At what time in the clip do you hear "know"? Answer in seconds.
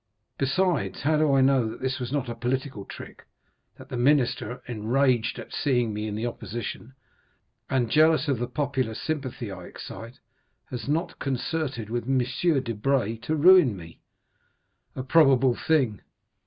1.41-1.69